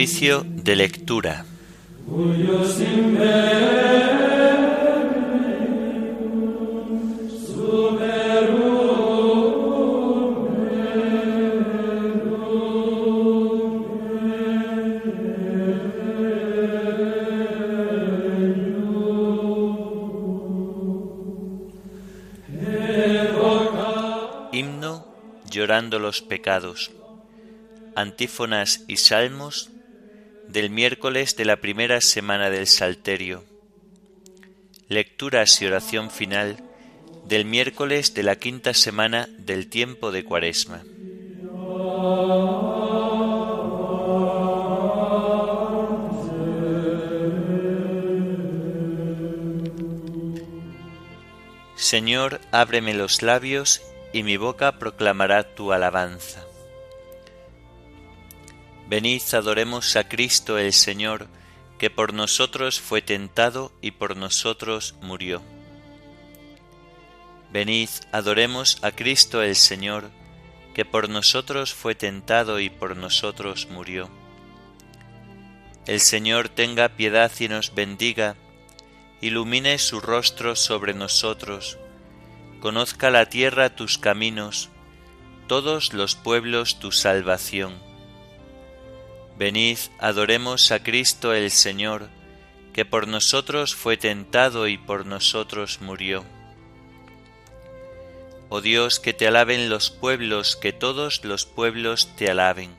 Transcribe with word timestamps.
De 0.00 0.76
lectura. 0.76 1.44
Himno 24.50 25.04
llorando 25.50 25.98
los 25.98 26.22
pecados. 26.22 26.90
Antífonas 27.94 28.84
y 28.88 28.96
salmos 28.96 29.68
del 30.52 30.68
miércoles 30.68 31.36
de 31.36 31.44
la 31.44 31.56
primera 31.56 32.00
semana 32.00 32.50
del 32.50 32.66
Salterio. 32.66 33.44
Lecturas 34.88 35.62
y 35.62 35.66
oración 35.66 36.10
final 36.10 36.64
del 37.24 37.44
miércoles 37.44 38.14
de 38.14 38.24
la 38.24 38.34
quinta 38.34 38.74
semana 38.74 39.28
del 39.38 39.68
tiempo 39.68 40.10
de 40.10 40.24
Cuaresma. 40.24 40.82
Señor, 51.76 52.40
ábreme 52.50 52.94
los 52.94 53.22
labios 53.22 53.82
y 54.12 54.24
mi 54.24 54.36
boca 54.36 54.78
proclamará 54.78 55.54
tu 55.54 55.72
alabanza. 55.72 56.49
Venid, 58.90 59.22
adoremos 59.34 59.94
a 59.94 60.08
Cristo 60.08 60.58
el 60.58 60.72
Señor, 60.72 61.28
que 61.78 61.90
por 61.90 62.12
nosotros 62.12 62.80
fue 62.80 63.02
tentado 63.02 63.70
y 63.80 63.92
por 63.92 64.16
nosotros 64.16 64.96
murió. 65.00 65.42
Venid, 67.52 67.88
adoremos 68.10 68.82
a 68.82 68.90
Cristo 68.90 69.42
el 69.44 69.54
Señor, 69.54 70.10
que 70.74 70.84
por 70.84 71.08
nosotros 71.08 71.72
fue 71.72 71.94
tentado 71.94 72.58
y 72.58 72.68
por 72.68 72.96
nosotros 72.96 73.68
murió. 73.70 74.10
El 75.86 76.00
Señor 76.00 76.48
tenga 76.48 76.88
piedad 76.88 77.30
y 77.38 77.46
nos 77.46 77.76
bendiga, 77.76 78.34
ilumine 79.20 79.78
su 79.78 80.00
rostro 80.00 80.56
sobre 80.56 80.94
nosotros, 80.94 81.78
conozca 82.58 83.10
la 83.10 83.26
tierra 83.26 83.76
tus 83.76 83.98
caminos, 83.98 84.68
todos 85.46 85.92
los 85.92 86.16
pueblos 86.16 86.80
tu 86.80 86.90
salvación. 86.90 87.89
Venid, 89.40 89.78
adoremos 89.98 90.70
a 90.70 90.82
Cristo 90.82 91.32
el 91.32 91.50
Señor, 91.50 92.10
que 92.74 92.84
por 92.84 93.08
nosotros 93.08 93.74
fue 93.74 93.96
tentado 93.96 94.68
y 94.68 94.76
por 94.76 95.06
nosotros 95.06 95.80
murió. 95.80 96.26
Oh 98.50 98.60
Dios, 98.60 99.00
que 99.00 99.14
te 99.14 99.26
alaben 99.26 99.70
los 99.70 99.88
pueblos, 99.90 100.56
que 100.56 100.74
todos 100.74 101.24
los 101.24 101.46
pueblos 101.46 102.14
te 102.16 102.30
alaben. 102.30 102.76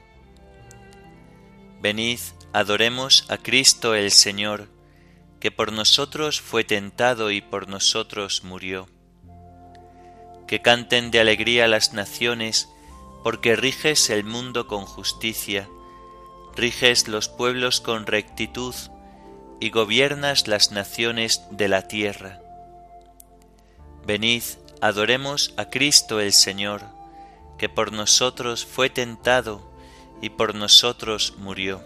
Venid, 1.81 2.20
adoremos 2.53 3.25
a 3.30 3.40
Cristo 3.40 3.96
el 3.96 4.12
Señor, 4.12 4.68
que 5.40 5.50
por 5.50 5.72
nosotros 5.73 6.41
fue 6.41 6.63
tentado 6.63 7.31
y 7.31 7.41
por 7.41 7.69
nosotros 7.69 8.44
murió. 8.44 8.88
Que 10.46 10.62
canten 10.62 11.09
de 11.09 11.22
alegría 11.22 11.68
las 11.68 11.94
naciones, 11.94 12.69
porque 13.24 13.56
riges 13.56 14.12
el 14.12 14.25
mundo 14.25 14.68
con 14.68 14.86
justicia, 14.86 15.68
riges 16.56 17.07
los 17.07 17.29
pueblos 17.29 17.81
con 17.81 18.06
rectitud 18.06 18.75
y 19.59 19.69
gobiernas 19.69 20.47
las 20.47 20.72
naciones 20.72 21.44
de 21.51 21.67
la 21.67 21.88
tierra. 21.88 22.39
Venid, 24.06 24.44
adoremos 24.81 25.53
a 25.57 25.69
Cristo 25.69 26.19
el 26.19 26.34
Señor, 26.34 26.81
que 27.57 27.69
por 27.69 27.94
nosotros 27.94 28.66
fue 28.66 28.89
tentado 28.89 29.72
y 30.22 30.31
por 30.31 30.56
nosotros 30.56 31.35
murió. 31.38 31.84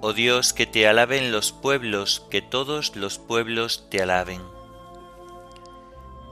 Oh 0.00 0.12
Dios, 0.12 0.52
que 0.52 0.66
te 0.66 0.86
alaben 0.88 1.32
los 1.32 1.52
pueblos, 1.52 2.24
que 2.30 2.42
todos 2.42 2.96
los 2.96 3.18
pueblos 3.18 3.86
te 3.90 4.02
alaben. 4.02 4.42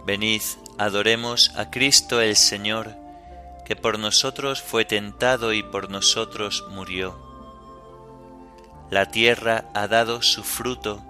Venid, 0.06 0.42
adoremos 0.78 1.52
a 1.56 1.70
Cristo 1.70 2.20
el 2.20 2.36
Señor, 2.36 2.96
que 3.70 3.76
por 3.76 4.00
nosotros 4.00 4.60
fue 4.60 4.84
tentado 4.84 5.52
y 5.52 5.62
por 5.62 5.90
nosotros 5.90 6.64
murió. 6.70 7.16
La 8.90 9.12
tierra 9.12 9.66
ha 9.74 9.86
dado 9.86 10.22
su 10.22 10.42
fruto, 10.42 11.00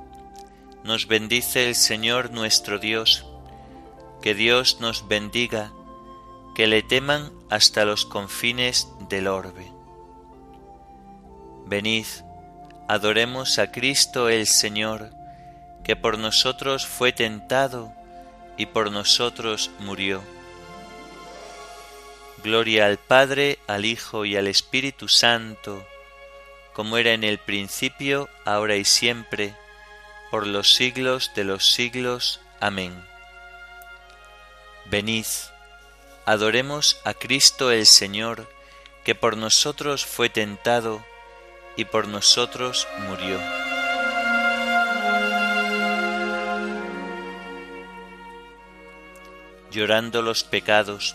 nos 0.84 1.06
bendice 1.06 1.66
el 1.66 1.74
Señor 1.74 2.32
nuestro 2.32 2.78
Dios, 2.78 3.24
que 4.20 4.34
Dios 4.34 4.76
nos 4.78 5.08
bendiga, 5.08 5.72
que 6.54 6.66
le 6.66 6.82
teman 6.82 7.32
hasta 7.48 7.86
los 7.86 8.04
confines 8.04 8.88
del 9.08 9.28
orbe. 9.28 9.72
Venid, 11.64 12.04
adoremos 12.88 13.58
a 13.58 13.72
Cristo 13.72 14.28
el 14.28 14.46
Señor, 14.46 15.14
que 15.82 15.96
por 15.96 16.18
nosotros 16.18 16.86
fue 16.86 17.12
tentado 17.12 17.90
y 18.58 18.66
por 18.66 18.92
nosotros 18.92 19.70
murió. 19.78 20.20
Gloria 22.42 22.86
al 22.86 22.98
Padre, 22.98 23.58
al 23.66 23.84
Hijo 23.84 24.24
y 24.24 24.36
al 24.36 24.46
Espíritu 24.46 25.08
Santo, 25.08 25.86
como 26.72 26.96
era 26.96 27.12
en 27.12 27.24
el 27.24 27.38
principio, 27.38 28.28
ahora 28.44 28.76
y 28.76 28.84
siempre, 28.84 29.54
por 30.30 30.46
los 30.46 30.74
siglos 30.74 31.32
de 31.34 31.44
los 31.44 31.70
siglos. 31.72 32.40
Amén. 32.60 33.04
Venid, 34.86 35.26
adoremos 36.24 36.98
a 37.04 37.14
Cristo 37.14 37.70
el 37.70 37.86
Señor, 37.86 38.48
que 39.04 39.14
por 39.14 39.36
nosotros 39.36 40.06
fue 40.06 40.30
tentado 40.30 41.04
y 41.76 41.84
por 41.84 42.08
nosotros 42.08 42.88
murió. 43.08 43.38
Llorando 49.70 50.22
los 50.22 50.42
pecados, 50.42 51.14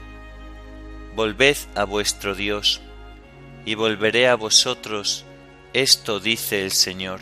volved 1.15 1.57
a 1.75 1.83
vuestro 1.83 2.35
Dios, 2.35 2.81
y 3.65 3.75
volveré 3.75 4.27
a 4.27 4.35
vosotros, 4.35 5.25
esto 5.73 6.19
dice 6.19 6.63
el 6.63 6.71
Señor. 6.71 7.21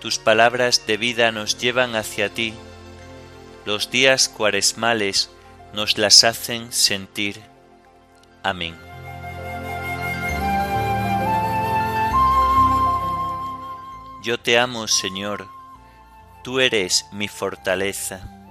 Tus 0.00 0.18
palabras 0.18 0.86
de 0.86 0.96
vida 0.96 1.32
nos 1.32 1.58
llevan 1.58 1.96
hacia 1.96 2.32
ti, 2.32 2.54
los 3.64 3.90
días 3.90 4.28
cuaresmales 4.28 5.30
nos 5.72 5.98
las 5.98 6.22
hacen 6.24 6.72
sentir. 6.72 7.40
Amén. 8.42 8.76
Yo 14.22 14.38
te 14.38 14.58
amo, 14.58 14.88
Señor, 14.88 15.46
tú 16.42 16.58
eres 16.60 17.06
mi 17.12 17.28
fortaleza. 17.28 18.45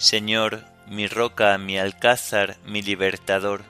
Señor, 0.00 0.64
mi 0.88 1.06
roca, 1.06 1.56
mi 1.58 1.78
alcázar, 1.78 2.56
mi 2.64 2.82
libertador. 2.82 3.62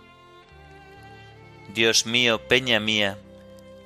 Dios 1.74 2.06
mío, 2.06 2.40
peña 2.48 2.80
mía, 2.80 3.18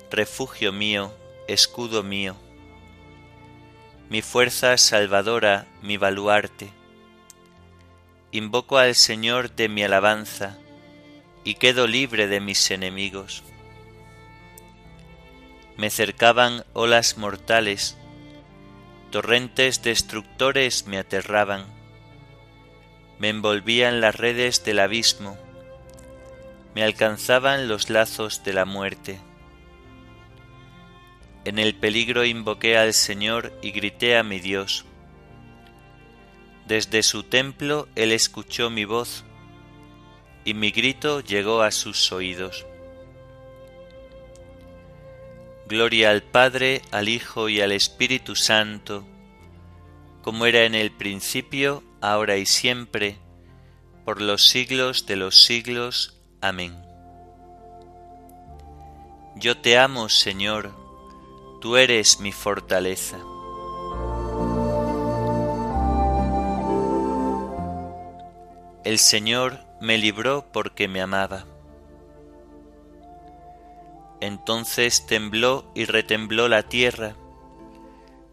refugio 0.09 0.71
mío, 0.71 1.13
escudo 1.49 2.03
mío. 2.03 2.37
Mi 4.09 4.21
fuerza 4.21 4.77
salvadora, 4.77 5.67
mi 5.81 5.97
baluarte. 5.97 6.69
Invoco 8.31 8.77
al 8.77 8.95
Señor 8.95 9.51
de 9.51 9.67
mi 9.67 9.83
alabanza 9.83 10.57
y 11.43 11.55
quedo 11.55 11.87
libre 11.87 12.27
de 12.27 12.39
mis 12.39 12.71
enemigos 12.71 13.43
me 15.77 15.89
cercaban 15.89 16.63
olas 16.73 17.17
mortales, 17.17 17.97
torrentes 19.11 19.81
destructores 19.83 20.87
me 20.87 20.97
aterraban, 20.97 21.65
me 23.19 23.29
envolvían 23.29 24.01
las 24.01 24.15
redes 24.15 24.63
del 24.63 24.79
abismo, 24.79 25.37
me 26.73 26.83
alcanzaban 26.83 27.67
los 27.67 27.89
lazos 27.89 28.43
de 28.43 28.53
la 28.53 28.65
muerte. 28.65 29.19
En 31.45 31.59
el 31.59 31.75
peligro 31.75 32.25
invoqué 32.25 32.77
al 32.77 32.93
Señor 32.93 33.53
y 33.61 33.71
grité 33.71 34.17
a 34.17 34.23
mi 34.23 34.39
Dios. 34.39 34.85
Desde 36.67 37.03
su 37.03 37.23
templo 37.23 37.87
Él 37.95 38.11
escuchó 38.11 38.69
mi 38.69 38.83
voz, 38.83 39.23
y 40.43 40.53
mi 40.53 40.71
grito 40.71 41.21
llegó 41.21 41.61
a 41.61 41.71
sus 41.71 42.11
oídos. 42.11 42.65
Gloria 45.67 46.11
al 46.11 46.23
Padre, 46.23 46.81
al 46.91 47.09
Hijo 47.09 47.49
y 47.49 47.61
al 47.61 47.71
Espíritu 47.71 48.35
Santo, 48.35 49.07
como 50.21 50.45
era 50.45 50.65
en 50.65 50.75
el 50.75 50.91
principio, 50.91 51.83
ahora 52.11 52.37
y 52.37 52.45
siempre, 52.45 53.17
por 54.03 54.21
los 54.21 54.47
siglos 54.47 55.07
de 55.07 55.15
los 55.15 55.43
siglos. 55.43 56.21
Amén. 56.39 56.75
Yo 59.35 59.57
te 59.57 59.77
amo, 59.77 60.07
Señor, 60.09 60.71
tú 61.61 61.77
eres 61.77 62.19
mi 62.19 62.31
fortaleza. 62.31 63.17
El 68.83 68.99
Señor 68.99 69.59
me 69.81 69.97
libró 69.97 70.45
porque 70.53 70.87
me 70.87 71.01
amaba. 71.01 71.45
Entonces 74.21 75.07
tembló 75.07 75.71
y 75.73 75.85
retembló 75.85 76.47
la 76.47 76.63
tierra, 76.63 77.15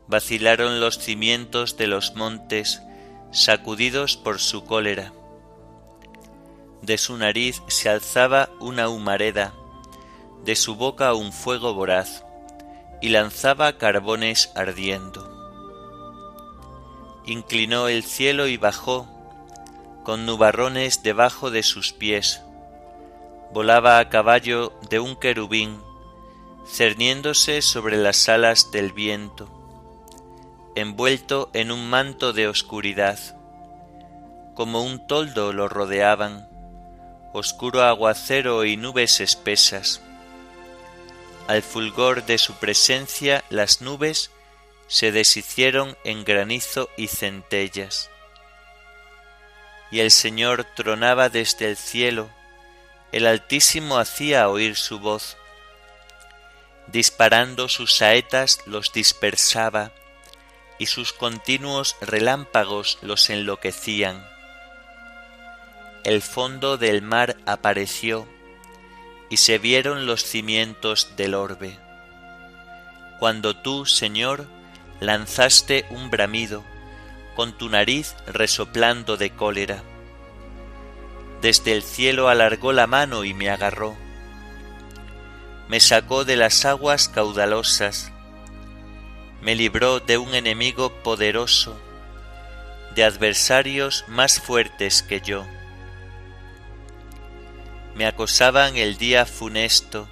vacilaron 0.08 0.78
los 0.78 0.98
cimientos 0.98 1.78
de 1.78 1.86
los 1.86 2.14
montes, 2.14 2.82
sacudidos 3.32 4.19
por 4.19 4.40
su 4.40 4.64
cólera. 4.64 5.12
De 6.82 6.99
su 6.99 7.17
nariz 7.17 7.62
se 7.67 7.88
alzaba 7.88 8.50
una 8.61 8.90
humareda, 8.90 9.55
de 10.44 10.55
su 10.55 10.76
boca 10.76 11.14
un 11.14 11.32
fuego 11.32 11.73
voraz, 11.73 12.25
y 13.00 13.08
lanzaba 13.08 13.79
carbones 13.79 14.52
ardiendo. 14.55 15.31
Inclinó 17.25 17.88
el 17.88 18.05
cielo 18.05 18.49
y 18.49 18.58
bajó, 18.58 19.08
con 20.05 20.26
nubarrones 20.26 21.02
debajo 21.02 21.50
de 21.50 21.62
sus 21.62 21.93
pies. 21.93 22.43
Volaba 23.52 23.99
a 23.99 24.08
caballo 24.11 24.73
de 24.90 25.00
un 25.00 25.17
querubín, 25.17 25.81
cerniéndose 26.67 27.62
sobre 27.62 27.96
las 27.96 28.29
alas 28.29 28.73
del 28.73 28.93
viento, 28.93 29.61
envuelto 30.74 31.50
en 31.52 31.70
un 31.70 31.88
manto 31.90 32.32
de 32.32 32.48
oscuridad. 32.48 33.19
Como 34.54 34.82
un 34.82 35.06
toldo 35.06 35.52
lo 35.52 35.69
rodeaban, 35.69 36.48
oscuro 37.32 37.82
aguacero 37.82 38.64
y 38.64 38.76
nubes 38.76 39.20
espesas. 39.20 40.00
Al 41.48 41.62
fulgor 41.62 42.24
de 42.24 42.38
su 42.38 42.54
presencia 42.54 43.44
las 43.50 43.80
nubes 43.80 44.30
se 44.86 45.12
deshicieron 45.12 45.96
en 46.04 46.24
granizo 46.24 46.88
y 46.96 47.08
centellas. 47.08 48.10
Y 49.90 50.00
el 50.00 50.10
Señor 50.10 50.66
tronaba 50.76 51.28
desde 51.28 51.69
el 51.69 51.76
cielo, 51.76 52.30
el 53.10 53.26
Altísimo 53.26 53.98
hacía 53.98 54.48
oír 54.48 54.76
su 54.76 54.98
voz. 54.98 55.36
Disparando 56.86 57.69
sus 57.69 57.94
saetas 57.94 58.60
los 58.66 58.92
dispersaba, 58.92 59.92
y 60.82 60.87
sus 60.87 61.12
continuos 61.12 61.96
relámpagos 62.00 62.99
los 63.02 63.31
enloquecían 63.31 64.32
el 66.05 66.20
fondo 66.20 66.79
del 66.79 67.00
mar 67.00 67.37
apareció, 67.46 68.26
y 69.31 69.37
se 69.37 69.58
vieron 69.58 70.05
los 70.05 70.25
cimientos 70.25 71.14
del 71.17 71.34
orbe. 71.34 71.79
Cuando 73.20 73.56
tú, 73.56 73.87
Señor, 73.87 74.46
lanzaste 75.00 75.87
un 75.90 76.11
bramido, 76.11 76.64
con 77.37 77.56
tu 77.56 77.69
nariz 77.69 78.17
resoplando 78.26 79.17
de 79.17 79.31
cólera. 79.31 79.82
Desde 81.40 81.73
el 81.73 81.82
cielo 81.82 82.29
alargó 82.29 82.73
la 82.73 82.88
mano 82.88 83.25
y 83.25 83.32
me 83.32 83.49
agarró. 83.49 83.96
Me 85.69 85.81
sacó 85.81 86.25
de 86.25 86.37
las 86.37 86.64
aguas 86.64 87.08
caudalosas, 87.08 88.11
me 89.42 89.54
libró 89.54 90.00
de 90.00 90.16
un 90.16 90.34
enemigo 90.34 90.90
poderoso, 91.02 91.78
de 92.94 93.04
adversarios 93.04 94.04
más 94.08 94.40
fuertes 94.40 95.02
que 95.02 95.20
yo 95.20 95.44
me 97.94 98.06
acosaban 98.06 98.76
el 98.76 98.96
día 98.96 99.26
funesto, 99.26 100.08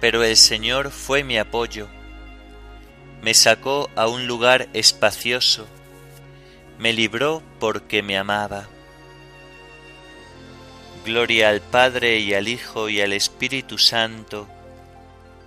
pero 0.00 0.24
el 0.24 0.36
Señor 0.36 0.90
fue 0.90 1.24
mi 1.24 1.36
apoyo. 1.36 1.88
Me 3.22 3.34
sacó 3.34 3.90
a 3.96 4.08
un 4.08 4.26
lugar 4.26 4.68
espacioso, 4.72 5.66
me 6.78 6.92
libró 6.92 7.42
porque 7.60 8.02
me 8.02 8.16
amaba. 8.16 8.68
Gloria 11.04 11.50
al 11.50 11.60
Padre 11.60 12.18
y 12.18 12.34
al 12.34 12.48
Hijo 12.48 12.88
y 12.88 13.00
al 13.00 13.12
Espíritu 13.12 13.78
Santo, 13.78 14.48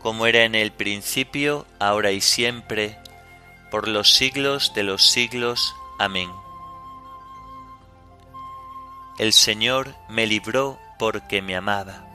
como 0.02 0.26
era 0.26 0.44
en 0.44 0.56
el 0.56 0.72
principio, 0.72 1.66
ahora 1.80 2.12
y 2.12 2.22
siempre, 2.22 2.98
por 3.72 3.88
los 3.88 4.14
siglos 4.14 4.74
de 4.74 4.84
los 4.84 5.10
siglos. 5.10 5.76
Amén. 6.00 6.30
El 9.18 9.34
Señor 9.34 9.96
me 10.08 10.26
libró 10.26 10.80
porque 10.98 11.42
me 11.42 11.56
amaba. 11.56 12.06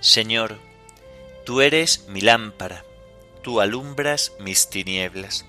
Señor, 0.00 0.60
tú 1.44 1.60
eres 1.60 2.06
mi 2.08 2.20
lámpara, 2.20 2.84
tú 3.42 3.60
alumbras 3.60 4.32
mis 4.38 4.70
tinieblas. 4.70 5.44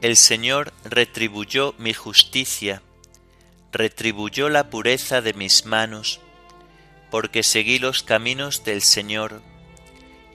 El 0.00 0.16
Señor 0.16 0.72
retribuyó 0.84 1.74
mi 1.76 1.92
justicia, 1.92 2.80
retribuyó 3.72 4.48
la 4.48 4.70
pureza 4.70 5.20
de 5.20 5.34
mis 5.34 5.64
manos, 5.64 6.20
porque 7.10 7.42
seguí 7.42 7.78
los 7.78 8.02
caminos 8.02 8.64
del 8.64 8.82
Señor 8.82 9.42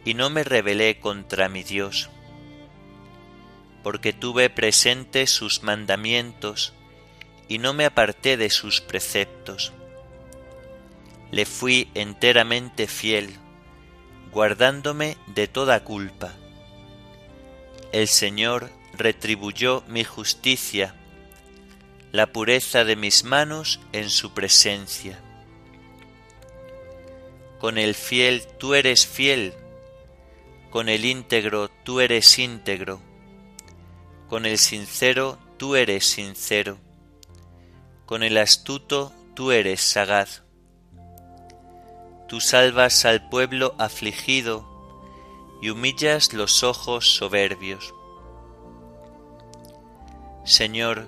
y 0.06 0.14
no 0.14 0.30
me 0.30 0.44
rebelé 0.44 1.00
contra 1.00 1.50
mi 1.50 1.64
Dios 1.64 2.10
porque 3.84 4.14
tuve 4.14 4.50
presente 4.50 5.28
sus 5.28 5.62
mandamientos 5.62 6.74
y 7.50 7.58
no 7.58 7.74
me 7.74 7.86
aparté 7.86 8.38
de 8.38 8.50
sus 8.50 8.80
preceptos. 8.80 9.74
Le 11.32 11.46
fui 11.46 11.90
enteramente 11.94 12.88
fiel, 12.88 13.38
guardándome 14.32 15.18
de 15.28 15.48
toda 15.48 15.84
culpa. 15.84 16.34
El 17.92 18.08
Señor 18.08 18.72
retribuyó 18.94 19.84
mi 19.88 20.06
justicia, 20.06 20.96
la 22.14 22.28
pureza 22.28 22.86
de 22.86 22.96
mis 22.96 23.26
manos 23.26 23.82
en 23.92 24.10
su 24.10 24.34
presencia. 24.34 25.20
Con 27.60 27.78
el 27.78 27.94
fiel 27.94 28.48
tú 28.58 28.74
eres 28.74 29.06
fiel, 29.06 29.54
con 30.70 30.88
el 30.88 31.04
íntegro 31.04 31.70
tú 31.84 32.00
eres 32.00 32.40
íntegro 32.40 33.02
con 34.34 34.48
el 34.48 34.58
sincero 34.58 35.38
tú 35.58 35.76
eres 35.76 36.08
sincero, 36.08 36.80
con 38.08 38.24
el 38.24 38.40
astuto 38.40 39.14
tú 39.36 39.52
eres 39.52 39.80
sagaz. 39.80 40.42
Tú 42.28 42.42
salvas 42.42 43.06
al 43.06 43.30
pueblo 43.30 43.76
afligido 43.78 44.66
y 45.62 45.70
humillas 45.70 46.34
los 46.34 46.64
ojos 46.64 47.14
soberbios. 47.16 47.94
Señor, 50.46 51.08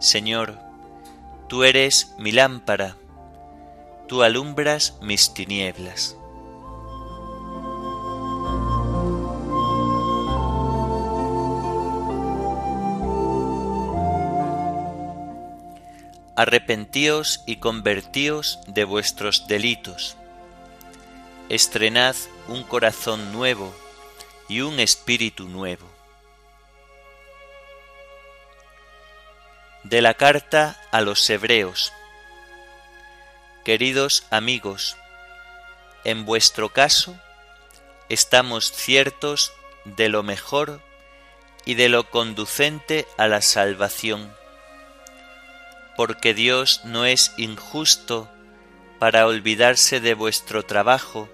Señor, 0.00 0.58
tú 1.46 1.62
eres 1.62 2.14
mi 2.16 2.32
lámpara, 2.32 2.96
tú 4.08 4.22
alumbras 4.22 4.96
mis 5.02 5.34
tinieblas. 5.34 6.16
Arrepentíos 16.34 17.44
y 17.44 17.56
convertíos 17.56 18.58
de 18.68 18.84
vuestros 18.84 19.46
delitos. 19.48 20.16
Estrenad 21.50 22.16
un 22.48 22.62
corazón 22.62 23.34
nuevo 23.34 23.70
y 24.48 24.62
un 24.62 24.80
espíritu 24.80 25.46
nuevo. 25.46 25.89
De 29.82 30.02
la 30.02 30.12
carta 30.12 30.76
a 30.90 31.00
los 31.00 31.28
Hebreos. 31.30 31.94
Queridos 33.64 34.26
amigos, 34.30 34.98
en 36.04 36.26
vuestro 36.26 36.68
caso 36.68 37.18
estamos 38.10 38.72
ciertos 38.72 39.54
de 39.86 40.10
lo 40.10 40.22
mejor 40.22 40.82
y 41.64 41.74
de 41.74 41.88
lo 41.88 42.10
conducente 42.10 43.08
a 43.16 43.26
la 43.26 43.40
salvación, 43.40 44.30
porque 45.96 46.34
Dios 46.34 46.82
no 46.84 47.06
es 47.06 47.32
injusto 47.38 48.30
para 48.98 49.26
olvidarse 49.26 49.98
de 49.98 50.12
vuestro 50.12 50.62
trabajo 50.62 51.26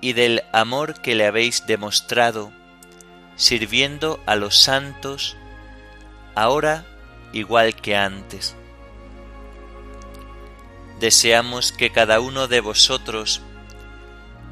y 0.00 0.12
del 0.12 0.44
amor 0.52 1.02
que 1.02 1.16
le 1.16 1.26
habéis 1.26 1.66
demostrado, 1.66 2.52
sirviendo 3.34 4.22
a 4.24 4.36
los 4.36 4.56
santos, 4.56 5.36
ahora 6.36 6.86
igual 7.34 7.74
que 7.74 7.96
antes 7.96 8.56
deseamos 11.00 11.72
que 11.72 11.90
cada 11.90 12.20
uno 12.20 12.48
de 12.48 12.60
vosotros 12.60 13.42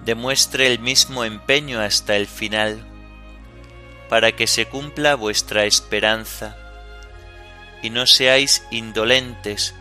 demuestre 0.04 0.66
el 0.66 0.78
mismo 0.80 1.24
empeño 1.24 1.80
hasta 1.80 2.16
el 2.16 2.26
final, 2.26 2.84
para 4.08 4.32
que 4.32 4.46
se 4.46 4.66
cumpla 4.66 5.14
vuestra 5.14 5.64
esperanza, 5.64 6.56
y 7.82 7.90
no 7.90 8.06
seáis 8.06 8.66
indolentes, 8.70 9.74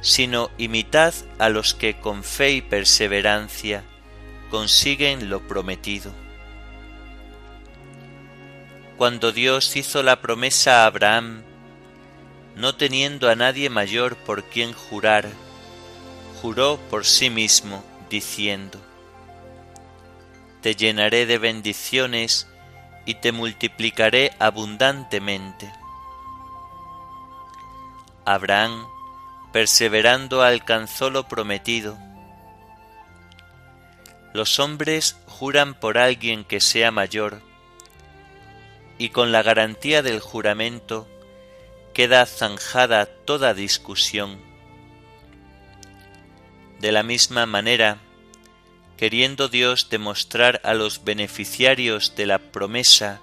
sino 0.00 0.50
imitad 0.58 1.14
a 1.38 1.48
los 1.48 1.74
que 1.74 1.98
con 1.98 2.22
fe 2.22 2.52
y 2.52 2.60
perseverancia 2.60 3.84
consiguen 4.50 5.30
lo 5.30 5.46
prometido. 5.46 6.12
Cuando 8.96 9.32
Dios 9.32 9.76
hizo 9.76 10.02
la 10.02 10.20
promesa 10.20 10.82
a 10.82 10.86
Abraham, 10.86 11.42
no 12.58 12.74
teniendo 12.74 13.30
a 13.30 13.36
nadie 13.36 13.70
mayor 13.70 14.16
por 14.16 14.42
quien 14.42 14.72
jurar, 14.72 15.28
juró 16.42 16.76
por 16.90 17.06
sí 17.06 17.30
mismo, 17.30 17.84
diciendo, 18.10 18.80
Te 20.60 20.74
llenaré 20.74 21.24
de 21.24 21.38
bendiciones 21.38 22.48
y 23.06 23.14
te 23.14 23.30
multiplicaré 23.30 24.32
abundantemente. 24.40 25.72
Abraham, 28.24 28.88
perseverando, 29.52 30.42
alcanzó 30.42 31.10
lo 31.10 31.28
prometido. 31.28 31.96
Los 34.34 34.58
hombres 34.58 35.16
juran 35.26 35.74
por 35.74 35.96
alguien 35.96 36.44
que 36.44 36.60
sea 36.60 36.90
mayor, 36.90 37.40
y 38.98 39.10
con 39.10 39.30
la 39.30 39.44
garantía 39.44 40.02
del 40.02 40.18
juramento 40.18 41.06
queda 41.98 42.24
zanjada 42.26 43.06
toda 43.06 43.54
discusión. 43.54 44.38
De 46.78 46.92
la 46.92 47.02
misma 47.02 47.44
manera, 47.44 47.98
queriendo 48.96 49.48
Dios 49.48 49.88
demostrar 49.90 50.60
a 50.62 50.74
los 50.74 51.02
beneficiarios 51.02 52.14
de 52.14 52.26
la 52.26 52.38
promesa 52.38 53.20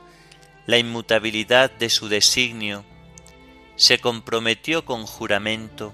la 0.68 0.78
inmutabilidad 0.78 1.72
de 1.72 1.90
su 1.90 2.10
designio, 2.10 2.84
se 3.78 4.00
comprometió 4.00 4.84
con 4.84 5.06
juramento 5.06 5.94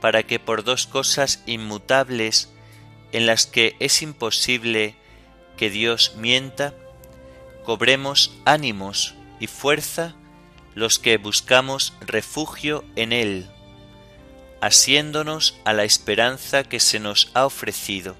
para 0.00 0.22
que 0.22 0.38
por 0.38 0.64
dos 0.64 0.86
cosas 0.86 1.42
inmutables 1.44 2.50
en 3.12 3.26
las 3.26 3.44
que 3.44 3.76
es 3.78 4.00
imposible 4.00 4.94
que 5.58 5.68
Dios 5.68 6.14
mienta, 6.16 6.72
cobremos 7.62 8.32
ánimos 8.46 9.14
y 9.38 9.48
fuerza 9.48 10.16
los 10.74 10.98
que 10.98 11.16
buscamos 11.16 11.92
refugio 12.00 12.84
en 12.96 13.12
Él 13.12 13.50
asiéndonos 14.64 15.60
a 15.66 15.74
la 15.74 15.84
esperanza 15.84 16.64
que 16.64 16.80
se 16.80 16.98
nos 16.98 17.30
ha 17.34 17.44
ofrecido, 17.44 18.16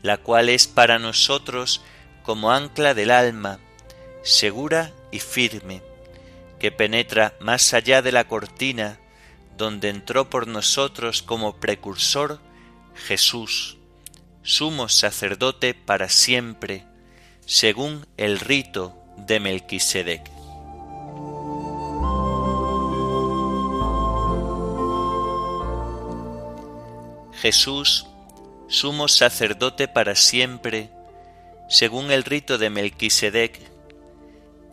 la 0.00 0.18
cual 0.18 0.48
es 0.48 0.68
para 0.68 1.00
nosotros 1.00 1.80
como 2.22 2.52
ancla 2.52 2.94
del 2.94 3.10
alma, 3.10 3.58
segura 4.22 4.92
y 5.10 5.18
firme, 5.18 5.82
que 6.60 6.70
penetra 6.70 7.34
más 7.40 7.74
allá 7.74 8.00
de 8.00 8.12
la 8.12 8.28
cortina, 8.28 9.00
donde 9.56 9.88
entró 9.88 10.30
por 10.30 10.46
nosotros 10.46 11.20
como 11.20 11.56
precursor 11.56 12.38
Jesús, 12.94 13.76
sumo 14.44 14.88
sacerdote 14.88 15.74
para 15.74 16.10
siempre, 16.10 16.84
según 17.44 18.06
el 18.16 18.38
rito 18.38 18.96
de 19.16 19.40
Melquisedec. 19.40 20.37
Jesús, 27.40 28.06
sumo 28.66 29.06
sacerdote 29.06 29.86
para 29.86 30.16
siempre, 30.16 30.90
según 31.68 32.10
el 32.10 32.24
rito 32.24 32.58
de 32.58 32.68
Melquisedec, 32.68 33.60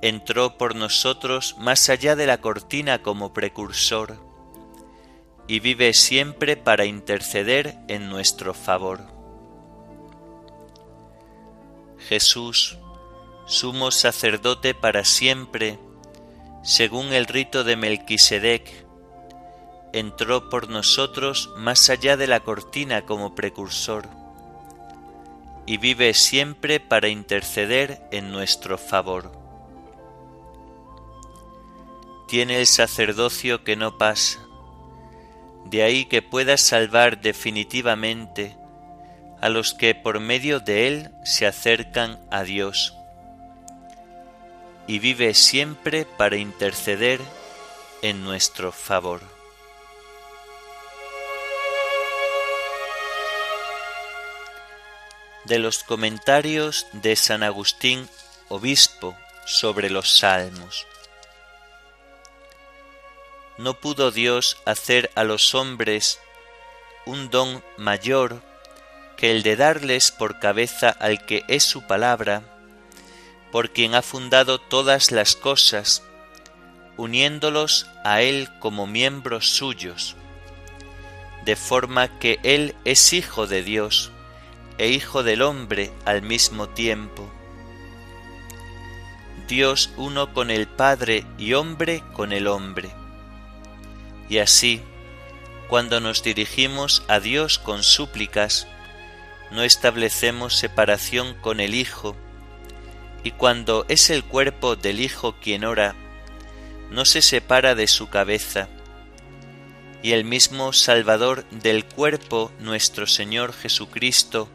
entró 0.02 0.58
por 0.58 0.76
nosotros 0.76 1.56
más 1.60 1.90
allá 1.90 2.16
de 2.16 2.26
la 2.26 2.40
cortina 2.40 3.04
como 3.04 3.34
precursor, 3.34 4.18
y 5.48 5.60
vive 5.60 5.94
siempre 5.94 6.58
para 6.58 6.86
interceder 6.86 7.78
en 7.88 8.10
nuestro 8.10 8.56
favor. 8.56 9.02
Jesús, 12.00 12.80
sumo 13.46 13.92
sacerdote 13.92 14.74
para 14.74 15.06
siempre, 15.06 15.78
según 16.64 17.14
el 17.14 17.28
rito 17.28 17.64
de 17.64 17.76
Melquisedec, 17.76 18.85
entró 19.96 20.50
por 20.50 20.68
nosotros 20.68 21.50
más 21.56 21.90
allá 21.90 22.18
de 22.18 22.28
la 22.28 22.42
cortina 22.42 23.06
como 23.06 23.34
precursor, 23.34 24.10
y 25.66 25.78
vive 25.78 26.14
siempre 26.14 26.82
para 26.82 27.08
interceder 27.08 28.06
en 28.12 28.30
nuestro 28.30 28.78
favor. 28.78 29.32
Tiene 32.28 32.60
el 32.60 32.68
sacerdocio 32.68 33.64
que 33.64 33.78
no 33.78 33.98
pasa, 33.98 34.46
de 35.64 35.84
ahí 35.84 36.06
que 36.06 36.22
pueda 36.22 36.58
salvar 36.58 37.22
definitivamente 37.22 38.58
a 39.40 39.48
los 39.48 39.74
que 39.74 39.96
por 39.96 40.20
medio 40.20 40.60
de 40.60 40.88
él 40.88 41.12
se 41.24 41.48
acercan 41.48 42.20
a 42.32 42.44
Dios, 42.44 42.94
y 44.88 45.00
vive 45.00 45.34
siempre 45.34 46.04
para 46.04 46.36
interceder 46.36 47.22
en 48.02 48.26
nuestro 48.26 48.74
favor. 48.74 49.35
De 55.46 55.60
los 55.60 55.84
comentarios 55.84 56.88
de 56.94 57.16
San 57.16 57.44
Agustín, 57.44 58.10
obispo, 58.50 59.16
sobre 59.46 59.90
los 59.90 60.18
salmos. 60.18 60.88
No 63.58 63.80
pudo 63.80 64.12
Dios 64.12 64.58
hacer 64.66 65.12
a 65.16 65.24
los 65.24 65.56
hombres 65.56 66.20
un 67.06 67.30
don 67.30 67.64
mayor 67.78 68.42
que 69.18 69.32
el 69.32 69.44
de 69.44 69.56
darles 69.56 70.12
por 70.12 70.40
cabeza 70.40 70.90
al 70.90 71.26
que 71.26 71.44
es 71.48 71.64
su 71.64 71.88
palabra, 71.88 72.42
por 73.52 73.72
quien 73.72 73.96
ha 73.96 74.02
fundado 74.02 74.60
todas 74.60 75.12
las 75.12 75.36
cosas, 75.36 76.04
uniéndolos 76.98 77.88
a 78.04 78.22
Él 78.22 78.50
como 78.60 78.88
miembros 78.88 79.50
suyos, 79.50 80.16
de 81.46 81.56
forma 81.56 82.20
que 82.20 82.40
Él 82.44 82.76
es 82.84 83.14
Hijo 83.14 83.48
de 83.48 83.64
Dios, 83.64 84.12
e 84.78 84.90
Hijo 84.90 85.24
del 85.24 85.42
hombre 85.42 85.92
al 86.06 86.22
mismo 86.22 86.70
tiempo. 86.70 87.30
Dios 89.48 89.92
uno 89.96 90.34
con 90.34 90.50
el 90.50 90.68
Padre 90.68 91.26
y 91.38 91.54
hombre 91.54 92.04
con 92.14 92.34
el 92.34 92.48
hombre. 92.48 92.90
Y 94.28 94.40
así, 94.40 94.82
cuando 95.70 96.00
nos 96.00 96.24
dirigimos 96.24 97.04
a 97.08 97.20
Dios 97.20 97.60
con 97.60 97.84
súplicas, 97.84 98.68
no 99.52 99.64
establecemos 99.64 100.56
separación 100.56 101.36
con 101.42 101.60
el 101.60 101.76
Hijo, 101.76 102.16
y 103.24 103.32
cuando 103.32 103.86
es 103.88 104.10
el 104.10 104.24
cuerpo 104.24 104.76
del 104.76 105.00
Hijo 105.00 105.36
quien 105.42 105.64
ora, 105.64 105.96
no 106.90 107.06
se 107.06 107.22
separa 107.22 107.76
de 107.76 107.88
su 107.88 108.10
cabeza, 108.10 108.68
y 110.04 110.12
el 110.12 110.24
mismo 110.24 110.74
Salvador 110.74 111.46
del 111.50 111.86
cuerpo, 111.86 112.52
nuestro 112.60 113.08
Señor 113.08 113.54
Jesucristo, 113.54 114.50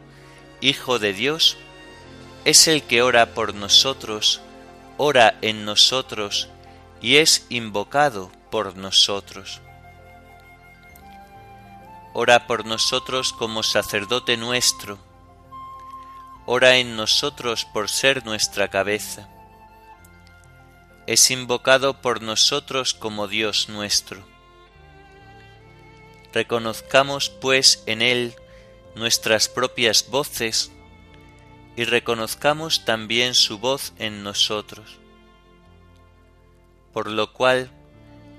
Hijo 0.61 0.99
de 0.99 1.13
Dios, 1.13 1.57
es 2.45 2.67
el 2.67 2.83
que 2.83 3.01
ora 3.01 3.33
por 3.33 3.55
nosotros, 3.55 4.41
ora 4.97 5.35
en 5.41 5.65
nosotros 5.65 6.49
y 7.01 7.17
es 7.17 7.47
invocado 7.49 8.31
por 8.51 8.75
nosotros. 8.77 9.61
ora 12.13 12.45
por 12.45 12.65
nosotros 12.65 13.31
como 13.33 13.63
sacerdote 13.63 14.35
nuestro, 14.37 14.99
ora 16.45 16.75
en 16.77 16.95
nosotros 16.95 17.65
por 17.65 17.89
ser 17.89 18.25
nuestra 18.25 18.67
cabeza. 18.67 19.29
Es 21.07 21.31
invocado 21.31 22.01
por 22.01 22.21
nosotros 22.21 22.93
como 22.93 23.27
Dios 23.27 23.69
nuestro. 23.69 24.23
Reconozcamos 26.33 27.29
pues 27.29 27.81
en 27.85 28.01
Él 28.01 28.35
nuestras 28.95 29.47
propias 29.49 30.09
voces 30.09 30.71
y 31.75 31.85
reconozcamos 31.85 32.85
también 32.85 33.33
su 33.33 33.59
voz 33.59 33.93
en 33.97 34.23
nosotros. 34.23 34.99
Por 36.93 37.09
lo 37.09 37.33
cual, 37.33 37.71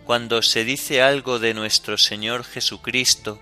cuando 0.04 0.42
se 0.42 0.64
dice 0.64 1.02
algo 1.02 1.38
de 1.38 1.54
nuestro 1.54 1.96
Señor 1.96 2.44
Jesucristo, 2.44 3.40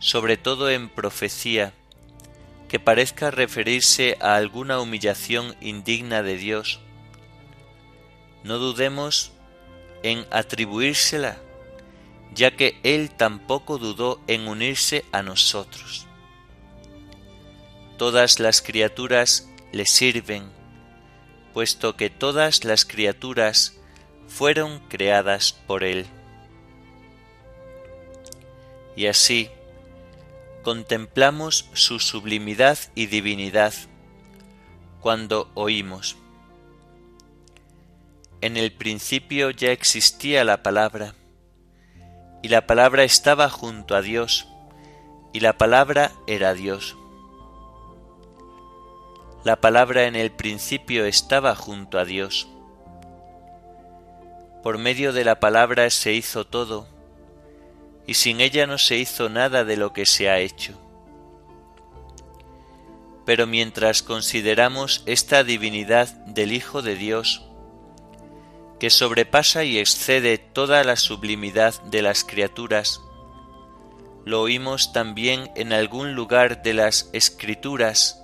sobre 0.00 0.36
todo 0.36 0.70
en 0.70 0.88
profecía, 0.88 1.72
que 2.68 2.80
parezca 2.80 3.30
referirse 3.30 4.16
a 4.20 4.36
alguna 4.36 4.80
humillación 4.80 5.56
indigna 5.60 6.22
de 6.22 6.36
Dios, 6.36 6.80
no 8.42 8.58
dudemos 8.58 9.32
en 10.02 10.26
atribuírsela, 10.30 11.38
ya 12.34 12.56
que 12.56 12.78
Él 12.82 13.10
tampoco 13.10 13.78
dudó 13.78 14.20
en 14.26 14.48
unirse 14.48 15.04
a 15.12 15.22
nosotros. 15.22 16.06
Todas 17.98 18.40
las 18.40 18.62
criaturas 18.62 19.48
le 19.72 19.86
sirven, 19.86 20.50
puesto 21.52 21.96
que 21.96 22.10
todas 22.10 22.64
las 22.64 22.84
criaturas 22.84 23.76
fueron 24.26 24.80
creadas 24.88 25.52
por 25.52 25.84
Él. 25.84 26.06
Y 28.96 29.06
así 29.06 29.50
contemplamos 30.62 31.68
su 31.72 31.98
sublimidad 31.98 32.78
y 32.94 33.06
divinidad 33.06 33.74
cuando 35.00 35.50
oímos. 35.54 36.16
En 38.42 38.56
el 38.56 38.72
principio 38.72 39.50
ya 39.50 39.70
existía 39.70 40.44
la 40.44 40.62
palabra, 40.62 41.14
y 42.42 42.48
la 42.48 42.66
palabra 42.66 43.04
estaba 43.04 43.48
junto 43.50 43.94
a 43.94 44.02
Dios, 44.02 44.48
y 45.32 45.40
la 45.40 45.58
palabra 45.58 46.12
era 46.26 46.54
Dios. 46.54 46.96
La 49.44 49.56
palabra 49.60 50.06
en 50.06 50.16
el 50.16 50.30
principio 50.30 51.04
estaba 51.04 51.54
junto 51.54 51.98
a 51.98 52.04
Dios. 52.04 52.48
Por 54.62 54.78
medio 54.78 55.12
de 55.12 55.24
la 55.24 55.40
palabra 55.40 55.88
se 55.90 56.12
hizo 56.12 56.46
todo, 56.46 56.86
y 58.06 58.14
sin 58.14 58.40
ella 58.40 58.66
no 58.66 58.78
se 58.78 58.96
hizo 58.96 59.28
nada 59.28 59.64
de 59.64 59.76
lo 59.76 59.92
que 59.92 60.06
se 60.06 60.28
ha 60.28 60.38
hecho. 60.38 60.78
Pero 63.24 63.46
mientras 63.46 64.02
consideramos 64.02 65.02
esta 65.06 65.44
divinidad 65.44 66.08
del 66.26 66.52
Hijo 66.52 66.82
de 66.82 66.96
Dios, 66.96 67.49
que 68.80 68.88
sobrepasa 68.88 69.62
y 69.64 69.78
excede 69.78 70.38
toda 70.38 70.82
la 70.84 70.96
sublimidad 70.96 71.80
de 71.82 72.00
las 72.00 72.24
criaturas, 72.24 73.02
lo 74.24 74.40
oímos 74.40 74.92
también 74.94 75.50
en 75.54 75.74
algún 75.74 76.14
lugar 76.14 76.62
de 76.62 76.72
las 76.72 77.10
Escrituras, 77.12 78.22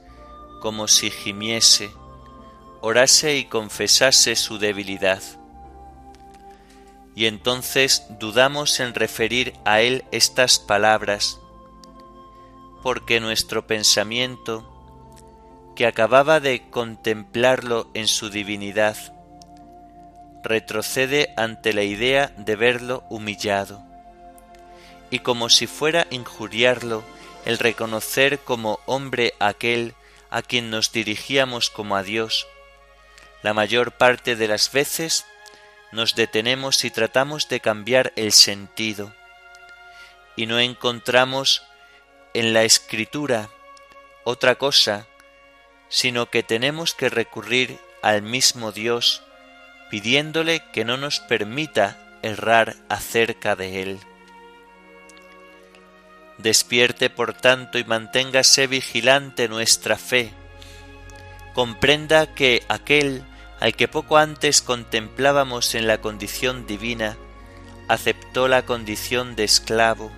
como 0.62 0.88
si 0.88 1.10
gimiese, 1.10 1.90
orase 2.80 3.36
y 3.36 3.44
confesase 3.44 4.34
su 4.34 4.58
debilidad. 4.58 5.22
Y 7.14 7.26
entonces 7.26 8.04
dudamos 8.18 8.80
en 8.80 8.94
referir 8.94 9.52
a 9.66 9.82
Él 9.82 10.04
estas 10.10 10.58
palabras, 10.58 11.38
porque 12.82 13.20
nuestro 13.20 13.66
pensamiento, 13.66 14.72
que 15.74 15.86
acababa 15.86 16.40
de 16.40 16.70
contemplarlo 16.70 17.90
en 17.92 18.06
su 18.06 18.30
divinidad, 18.30 19.15
retrocede 20.46 21.32
ante 21.36 21.72
la 21.72 21.82
idea 21.82 22.32
de 22.36 22.56
verlo 22.56 23.04
humillado, 23.08 23.82
y 25.10 25.20
como 25.20 25.48
si 25.48 25.66
fuera 25.66 26.06
injuriarlo 26.10 27.04
el 27.44 27.58
reconocer 27.58 28.38
como 28.40 28.80
hombre 28.86 29.34
aquel 29.38 29.94
a 30.30 30.42
quien 30.42 30.70
nos 30.70 30.92
dirigíamos 30.92 31.70
como 31.70 31.96
a 31.96 32.02
Dios, 32.02 32.46
la 33.42 33.54
mayor 33.54 33.92
parte 33.92 34.34
de 34.34 34.48
las 34.48 34.72
veces 34.72 35.26
nos 35.92 36.14
detenemos 36.14 36.84
y 36.84 36.90
tratamos 36.90 37.48
de 37.48 37.60
cambiar 37.60 38.12
el 38.16 38.32
sentido 38.32 39.12
y 40.36 40.46
no 40.46 40.58
encontramos 40.58 41.62
en 42.34 42.52
la 42.52 42.64
escritura 42.64 43.48
otra 44.24 44.56
cosa, 44.56 45.06
sino 45.88 46.30
que 46.30 46.42
tenemos 46.42 46.94
que 46.94 47.08
recurrir 47.08 47.78
al 48.02 48.22
mismo 48.22 48.72
Dios 48.72 49.22
pidiéndole 49.90 50.62
que 50.72 50.84
no 50.84 50.96
nos 50.96 51.20
permita 51.20 51.98
errar 52.22 52.76
acerca 52.88 53.56
de 53.56 53.82
Él. 53.82 53.98
Despierte 56.38 57.08
por 57.08 57.32
tanto 57.32 57.78
y 57.78 57.84
manténgase 57.84 58.66
vigilante 58.66 59.48
nuestra 59.48 59.96
fe. 59.96 60.32
Comprenda 61.54 62.34
que 62.34 62.62
aquel 62.68 63.24
al 63.60 63.74
que 63.74 63.88
poco 63.88 64.18
antes 64.18 64.60
contemplábamos 64.60 65.74
en 65.74 65.86
la 65.86 65.98
condición 65.98 66.66
divina, 66.66 67.16
aceptó 67.88 68.48
la 68.48 68.66
condición 68.66 69.36
de 69.36 69.44
esclavo, 69.44 70.10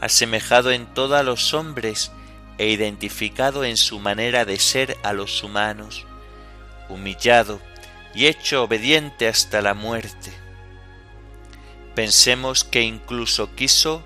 asemejado 0.00 0.70
en 0.70 0.86
todo 0.86 1.16
a 1.16 1.22
los 1.22 1.52
hombres 1.54 2.10
e 2.56 2.68
identificado 2.68 3.64
en 3.64 3.76
su 3.76 3.98
manera 3.98 4.44
de 4.44 4.58
ser 4.58 4.96
a 5.02 5.12
los 5.12 5.42
humanos, 5.42 6.06
humillado 6.88 7.60
y 8.14 8.26
hecho 8.26 8.62
obediente 8.62 9.28
hasta 9.28 9.60
la 9.60 9.74
muerte. 9.74 10.32
Pensemos 11.94 12.64
que 12.64 12.82
incluso 12.82 13.54
quiso 13.54 14.02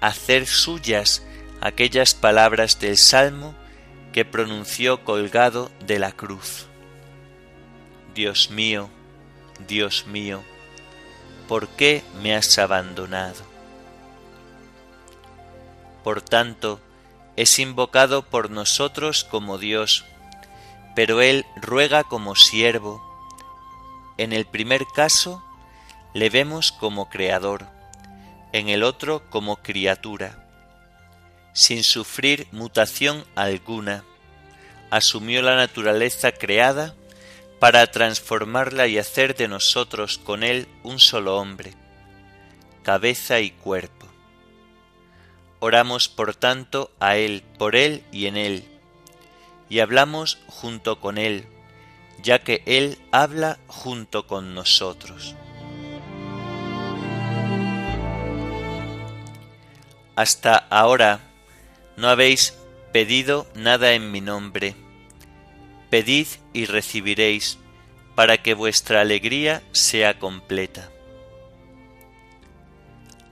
hacer 0.00 0.46
suyas 0.46 1.22
aquellas 1.60 2.14
palabras 2.14 2.80
del 2.80 2.98
Salmo 2.98 3.54
que 4.12 4.24
pronunció 4.24 5.04
colgado 5.04 5.70
de 5.86 5.98
la 5.98 6.12
cruz. 6.12 6.66
Dios 8.14 8.50
mío, 8.50 8.90
Dios 9.66 10.06
mío, 10.06 10.42
¿por 11.48 11.68
qué 11.68 12.02
me 12.22 12.34
has 12.34 12.58
abandonado? 12.58 13.42
Por 16.04 16.20
tanto, 16.20 16.80
es 17.36 17.58
invocado 17.58 18.22
por 18.22 18.50
nosotros 18.50 19.24
como 19.24 19.56
Dios, 19.56 20.04
pero 20.94 21.22
Él 21.22 21.46
ruega 21.56 22.04
como 22.04 22.36
siervo. 22.36 23.11
En 24.22 24.32
el 24.32 24.46
primer 24.46 24.86
caso, 24.86 25.42
le 26.14 26.30
vemos 26.30 26.70
como 26.70 27.10
creador, 27.10 27.66
en 28.52 28.68
el 28.68 28.84
otro 28.84 29.28
como 29.30 29.56
criatura. 29.56 30.46
Sin 31.54 31.82
sufrir 31.82 32.46
mutación 32.52 33.24
alguna, 33.34 34.04
asumió 34.92 35.42
la 35.42 35.56
naturaleza 35.56 36.30
creada 36.30 36.94
para 37.58 37.84
transformarla 37.88 38.86
y 38.86 38.96
hacer 38.96 39.34
de 39.34 39.48
nosotros 39.48 40.18
con 40.18 40.44
Él 40.44 40.68
un 40.84 41.00
solo 41.00 41.36
hombre, 41.36 41.74
cabeza 42.84 43.40
y 43.40 43.50
cuerpo. 43.50 44.06
Oramos 45.58 46.08
por 46.08 46.36
tanto 46.36 46.92
a 47.00 47.16
Él, 47.16 47.42
por 47.58 47.74
Él 47.74 48.04
y 48.12 48.26
en 48.26 48.36
Él, 48.36 48.64
y 49.68 49.80
hablamos 49.80 50.38
junto 50.46 51.00
con 51.00 51.18
Él, 51.18 51.44
ya 52.22 52.38
que 52.38 52.62
Él 52.66 52.98
habla 53.10 53.58
junto 53.66 54.26
con 54.26 54.54
nosotros. 54.54 55.34
Hasta 60.16 60.56
ahora 60.56 61.20
no 61.96 62.08
habéis 62.08 62.56
pedido 62.92 63.46
nada 63.54 63.92
en 63.92 64.10
mi 64.10 64.20
nombre 64.20 64.76
Pedid 65.92 66.26
y 66.54 66.64
recibiréis, 66.64 67.58
para 68.14 68.38
que 68.38 68.54
vuestra 68.54 69.02
alegría 69.02 69.62
sea 69.72 70.18
completa. 70.18 70.88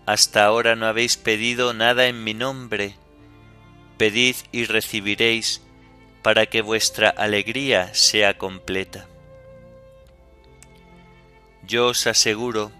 Hasta 0.04 0.44
ahora 0.44 0.76
no 0.76 0.84
habéis 0.84 1.16
pedido 1.16 1.72
nada 1.72 2.06
en 2.06 2.22
mi 2.22 2.34
nombre. 2.34 2.96
Pedid 3.96 4.36
y 4.52 4.66
recibiréis, 4.66 5.62
para 6.22 6.46
que 6.46 6.62
vuestra 6.62 7.08
alegría 7.08 7.94
sea 7.94 8.36
completa. 8.36 9.06
Yo 11.62 11.88
os 11.88 12.06
aseguro, 12.06 12.72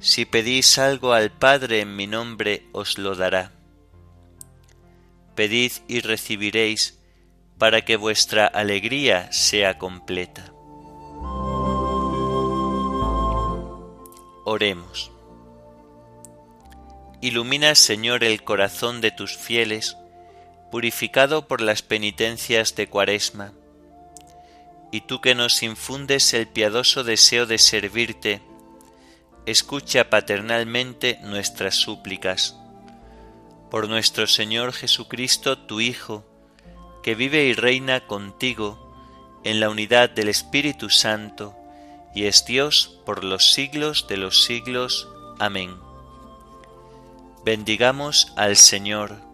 si 0.00 0.24
pedís 0.24 0.78
algo 0.78 1.12
al 1.12 1.30
Padre 1.30 1.80
en 1.80 1.96
mi 1.96 2.06
nombre, 2.06 2.66
os 2.72 2.98
lo 2.98 3.14
dará. 3.14 3.52
Pedid 5.34 5.72
y 5.88 6.00
recibiréis, 6.00 6.98
para 7.58 7.82
que 7.82 7.96
vuestra 7.96 8.46
alegría 8.46 9.32
sea 9.32 9.78
completa. 9.78 10.52
Oremos. 14.44 15.10
Ilumina, 17.22 17.74
Señor, 17.74 18.24
el 18.24 18.44
corazón 18.44 19.00
de 19.00 19.10
tus 19.10 19.36
fieles, 19.36 19.96
purificado 20.70 21.46
por 21.46 21.60
las 21.60 21.82
penitencias 21.82 22.74
de 22.74 22.88
Cuaresma. 22.88 23.52
Y 24.90 25.02
tú 25.02 25.20
que 25.20 25.34
nos 25.34 25.62
infundes 25.62 26.32
el 26.34 26.46
piadoso 26.46 27.04
deseo 27.04 27.46
de 27.46 27.58
servirte, 27.58 28.42
escucha 29.46 30.10
paternalmente 30.10 31.18
nuestras 31.22 31.74
súplicas. 31.74 32.56
Por 33.70 33.88
nuestro 33.88 34.26
Señor 34.26 34.72
Jesucristo, 34.72 35.58
tu 35.58 35.80
Hijo, 35.80 36.24
que 37.02 37.14
vive 37.14 37.44
y 37.44 37.54
reina 37.54 38.06
contigo 38.06 38.94
en 39.44 39.60
la 39.60 39.68
unidad 39.68 40.10
del 40.10 40.28
Espíritu 40.28 40.90
Santo, 40.90 41.54
y 42.14 42.24
es 42.24 42.46
Dios 42.46 43.00
por 43.04 43.24
los 43.24 43.52
siglos 43.52 44.06
de 44.08 44.16
los 44.16 44.44
siglos. 44.44 45.08
Amén. 45.38 45.76
Bendigamos 47.44 48.32
al 48.36 48.56
Señor. 48.56 49.33